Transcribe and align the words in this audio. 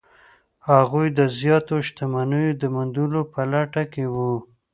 هغوی 0.69 1.07
د 1.17 1.21
زیاتو 1.39 1.75
شتمنیو 1.87 2.59
د 2.61 2.63
موندلو 2.75 3.21
په 3.33 3.41
لټه 3.51 3.83
کې 3.93 4.05
وو. 4.13 4.33